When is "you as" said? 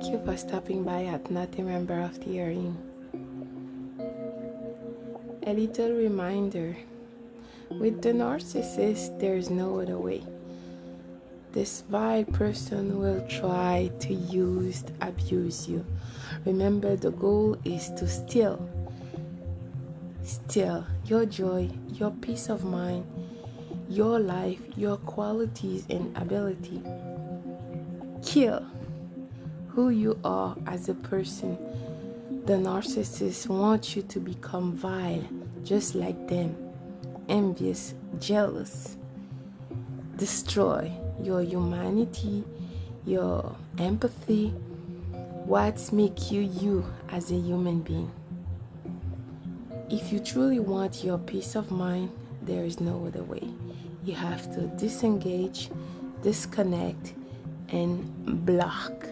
46.40-47.30